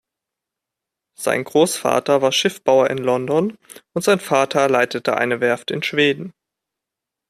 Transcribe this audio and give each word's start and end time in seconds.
Sein 1.13 1.43
Großvater 1.43 2.23
war 2.23 2.31
Schiffbauer 2.31 2.89
in 2.89 2.97
London 2.97 3.59
und 3.93 4.01
sein 4.03 4.19
Vater 4.19 4.67
leitete 4.67 5.15
eine 5.15 5.41
Werft 5.41 5.69
in 5.69 5.83
Schweden. 5.83 6.33